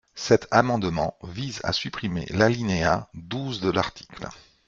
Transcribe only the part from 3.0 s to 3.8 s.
douze de